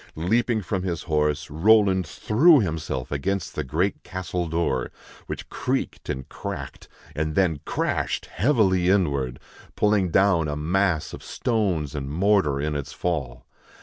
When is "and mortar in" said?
11.93-12.75